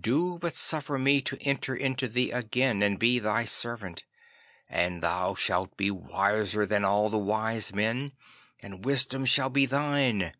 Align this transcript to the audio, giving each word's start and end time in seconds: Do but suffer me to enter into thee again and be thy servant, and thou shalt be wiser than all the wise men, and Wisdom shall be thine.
Do 0.00 0.36
but 0.40 0.56
suffer 0.56 0.98
me 0.98 1.20
to 1.20 1.38
enter 1.42 1.76
into 1.76 2.08
thee 2.08 2.32
again 2.32 2.82
and 2.82 2.98
be 2.98 3.20
thy 3.20 3.44
servant, 3.44 4.02
and 4.68 5.00
thou 5.00 5.36
shalt 5.36 5.76
be 5.76 5.92
wiser 5.92 6.66
than 6.66 6.84
all 6.84 7.08
the 7.08 7.16
wise 7.18 7.72
men, 7.72 8.10
and 8.58 8.84
Wisdom 8.84 9.24
shall 9.24 9.48
be 9.48 9.66
thine. 9.66 10.32